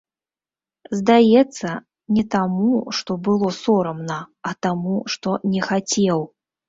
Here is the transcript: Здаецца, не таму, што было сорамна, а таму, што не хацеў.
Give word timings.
Здаецца, 1.01 1.67
не 2.17 2.23
таму, 2.35 2.71
што 3.01 3.11
было 3.27 3.51
сорамна, 3.61 4.17
а 4.51 4.55
таму, 4.67 4.95
што 5.17 5.39
не 5.53 5.61
хацеў. 5.69 6.19